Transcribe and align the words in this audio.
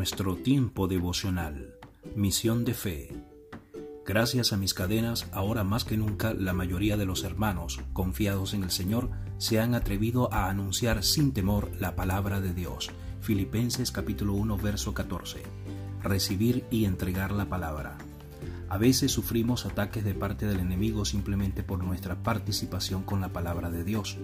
nuestro 0.00 0.34
tiempo 0.34 0.88
devocional. 0.88 1.74
Misión 2.16 2.64
de 2.64 2.72
fe. 2.72 3.12
Gracias 4.06 4.54
a 4.54 4.56
mis 4.56 4.72
cadenas, 4.72 5.28
ahora 5.30 5.62
más 5.62 5.84
que 5.84 5.98
nunca 5.98 6.32
la 6.32 6.54
mayoría 6.54 6.96
de 6.96 7.04
los 7.04 7.22
hermanos, 7.22 7.82
confiados 7.92 8.54
en 8.54 8.62
el 8.62 8.70
Señor, 8.70 9.10
se 9.36 9.60
han 9.60 9.74
atrevido 9.74 10.32
a 10.32 10.48
anunciar 10.48 11.04
sin 11.04 11.34
temor 11.34 11.70
la 11.78 11.96
palabra 11.96 12.40
de 12.40 12.54
Dios. 12.54 12.90
Filipenses 13.20 13.92
capítulo 13.92 14.32
1 14.32 14.56
verso 14.56 14.94
14. 14.94 15.42
Recibir 16.02 16.64
y 16.70 16.86
entregar 16.86 17.32
la 17.32 17.50
palabra. 17.50 17.98
A 18.70 18.78
veces 18.78 19.10
sufrimos 19.10 19.66
ataques 19.66 20.04
de 20.04 20.14
parte 20.14 20.46
del 20.46 20.60
enemigo 20.60 21.04
simplemente 21.04 21.64
por 21.64 21.82
nuestra 21.82 22.22
participación 22.22 23.02
con 23.02 23.20
la 23.20 23.30
palabra 23.30 23.68
de 23.68 23.82
Dios. 23.82 24.16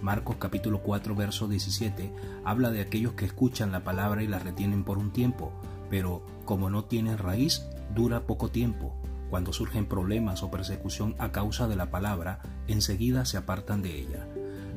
Marcos 0.00 0.36
capítulo 0.38 0.80
4 0.80 1.14
verso 1.14 1.48
17 1.48 2.10
habla 2.42 2.70
de 2.70 2.80
aquellos 2.80 3.12
que 3.12 3.26
escuchan 3.26 3.72
la 3.72 3.84
palabra 3.84 4.22
y 4.22 4.26
la 4.26 4.38
retienen 4.38 4.84
por 4.84 4.96
un 4.96 5.10
tiempo, 5.10 5.52
pero 5.90 6.24
como 6.46 6.70
no 6.70 6.86
tienen 6.86 7.18
raíz, 7.18 7.66
dura 7.94 8.22
poco 8.26 8.48
tiempo. 8.48 8.96
Cuando 9.28 9.52
surgen 9.52 9.84
problemas 9.84 10.42
o 10.42 10.50
persecución 10.50 11.14
a 11.18 11.30
causa 11.30 11.68
de 11.68 11.76
la 11.76 11.90
palabra, 11.90 12.40
enseguida 12.68 13.26
se 13.26 13.36
apartan 13.36 13.82
de 13.82 14.00
ella. 14.00 14.26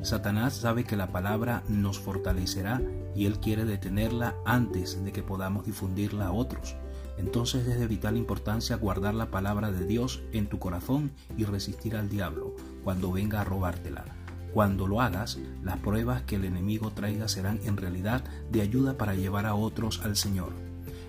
Satanás 0.02 0.52
sabe 0.52 0.84
que 0.84 0.96
la 0.96 1.12
palabra 1.12 1.62
nos 1.66 1.98
fortalecerá 1.98 2.82
y 3.16 3.24
él 3.24 3.40
quiere 3.40 3.64
detenerla 3.64 4.34
antes 4.44 5.02
de 5.02 5.12
que 5.12 5.22
podamos 5.22 5.64
difundirla 5.64 6.26
a 6.26 6.32
otros. 6.32 6.76
Entonces 7.16 7.66
es 7.66 7.78
de 7.78 7.86
vital 7.86 8.16
importancia 8.16 8.76
guardar 8.76 9.14
la 9.14 9.30
palabra 9.30 9.70
de 9.70 9.86
Dios 9.86 10.22
en 10.32 10.48
tu 10.48 10.58
corazón 10.58 11.12
y 11.36 11.44
resistir 11.44 11.96
al 11.96 12.08
diablo 12.08 12.54
cuando 12.82 13.12
venga 13.12 13.40
a 13.40 13.44
robártela. 13.44 14.04
Cuando 14.52 14.86
lo 14.86 15.00
hagas, 15.00 15.38
las 15.62 15.78
pruebas 15.78 16.22
que 16.22 16.36
el 16.36 16.44
enemigo 16.44 16.92
traiga 16.92 17.26
serán 17.28 17.60
en 17.64 17.76
realidad 17.76 18.22
de 18.50 18.62
ayuda 18.62 18.96
para 18.96 19.14
llevar 19.14 19.46
a 19.46 19.54
otros 19.54 20.00
al 20.04 20.16
Señor. 20.16 20.52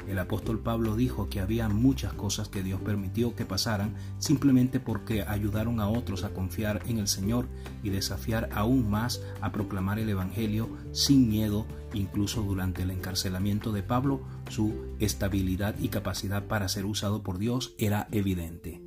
El 0.07 0.19
apóstol 0.19 0.59
Pablo 0.59 0.95
dijo 0.95 1.29
que 1.29 1.39
había 1.39 1.67
muchas 1.67 2.13
cosas 2.13 2.47
que 2.47 2.63
Dios 2.63 2.79
permitió 2.81 3.35
que 3.35 3.45
pasaran 3.45 3.95
simplemente 4.19 4.79
porque 4.79 5.23
ayudaron 5.23 5.79
a 5.79 5.89
otros 5.89 6.23
a 6.23 6.29
confiar 6.29 6.83
en 6.87 6.99
el 6.99 7.07
Señor 7.07 7.47
y 7.83 7.89
desafiar 7.89 8.49
aún 8.53 8.89
más 8.89 9.21
a 9.41 9.51
proclamar 9.51 9.99
el 9.99 10.09
Evangelio 10.09 10.69
sin 10.91 11.27
miedo. 11.27 11.65
Incluso 11.93 12.41
durante 12.43 12.83
el 12.83 12.91
encarcelamiento 12.91 13.71
de 13.71 13.83
Pablo, 13.83 14.21
su 14.49 14.73
estabilidad 14.99 15.75
y 15.79 15.87
capacidad 15.87 16.45
para 16.45 16.67
ser 16.67 16.85
usado 16.85 17.23
por 17.23 17.37
Dios 17.37 17.73
era 17.77 18.07
evidente. 18.11 18.81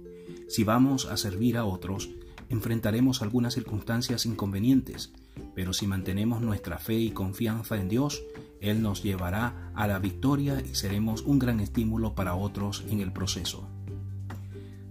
Si 0.49 0.65
vamos 0.65 1.07
a 1.07 1.17
servir 1.17 1.57
a 1.57 1.65
otros, 1.65 2.11
enfrentaremos 2.49 3.23
algunas 3.23 3.55
circunstancias 3.55 4.27
inconvenientes, 4.27 5.13
pero 5.55 5.73
si 5.73 5.87
mantenemos 5.87 6.41
nuestra 6.41 6.79
fe 6.79 6.95
y 6.95 7.11
confianza 7.11 7.77
en 7.77 7.89
Dios, 7.89 8.23
Él 8.61 8.83
nos 8.83 9.03
llevará 9.03 9.71
a 9.75 9.87
la 9.87 9.99
victoria 9.99 10.61
y 10.61 10.75
seremos 10.75 11.23
un 11.23 11.39
gran 11.39 11.61
estímulo 11.61 12.15
para 12.15 12.35
otros 12.35 12.85
en 12.89 13.01
el 13.01 13.13
proceso. 13.13 13.69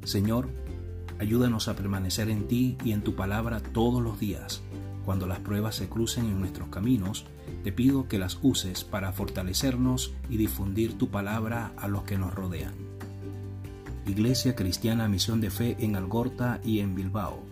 Señor, 0.04 0.50
ayúdanos 1.20 1.68
a 1.68 1.76
permanecer 1.76 2.30
en 2.30 2.48
ti 2.48 2.78
y 2.84 2.92
en 2.92 3.02
tu 3.02 3.16
palabra 3.16 3.62
todos 3.62 4.02
los 4.02 4.20
días. 4.20 4.62
Cuando 5.04 5.26
las 5.26 5.40
pruebas 5.40 5.76
se 5.76 5.88
crucen 5.88 6.26
en 6.26 6.40
nuestros 6.40 6.68
caminos, 6.70 7.26
te 7.64 7.72
pido 7.72 8.08
que 8.08 8.20
las 8.20 8.40
uses 8.42 8.84
para 8.84 9.14
fortalecernos 9.14 10.14
y 10.30 10.38
difundir 10.38 10.98
tu 10.98 11.10
palabra 11.10 11.72
a 11.78 11.88
los 11.88 12.04
que 12.04 12.18
nos 12.18 12.34
rodean. 12.34 12.74
Iglesia 14.06 14.56
Cristiana 14.56 15.08
Misión 15.10 15.42
de 15.42 15.50
Fe 15.50 15.76
en 15.80 15.96
Algorta 15.96 16.62
y 16.64 16.80
en 16.80 16.96
Bilbao. 16.96 17.47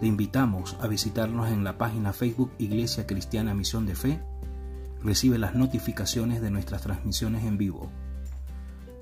Te 0.00 0.06
invitamos 0.06 0.76
a 0.80 0.86
visitarnos 0.86 1.50
en 1.50 1.62
la 1.62 1.76
página 1.76 2.14
Facebook 2.14 2.50
Iglesia 2.56 3.06
Cristiana 3.06 3.52
Misión 3.52 3.84
de 3.84 3.94
Fe. 3.94 4.18
Recibe 5.04 5.36
las 5.36 5.54
notificaciones 5.54 6.40
de 6.40 6.50
nuestras 6.50 6.80
transmisiones 6.80 7.44
en 7.44 7.58
vivo. 7.58 7.90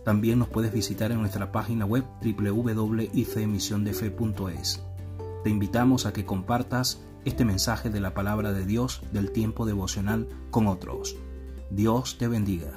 También 0.05 0.41
nos 0.41 0.49
puedes 0.49 0.73
visitar 0.73 1.13
en 1.13 1.21
nuestra 1.21 1.53
página 1.53 1.85
web 1.85 2.03
www.ifemisiondefe.es. 2.21 4.83
Te 5.45 5.51
invitamos 5.51 6.05
a 6.05 6.13
que 6.13 6.25
compartas 6.25 7.01
este 7.25 7.45
mensaje 7.45 7.91
de 7.91 8.01
la 8.01 8.13
palabra 8.13 8.53
de 8.53 8.67
Dios 8.67 9.03
del 9.13 9.31
tiempo 9.31 9.67
devocional 9.67 10.27
con 10.51 10.67
otros. 10.67 11.15
Dios 11.71 12.19
te 12.19 12.27
bendiga. 12.27 12.73